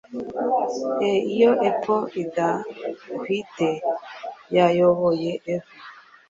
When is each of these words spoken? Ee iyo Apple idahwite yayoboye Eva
Ee 1.07 1.19
iyo 1.33 1.51
Apple 1.69 2.03
idahwite 2.23 3.69
yayoboye 4.55 5.31
Eva 5.53 5.71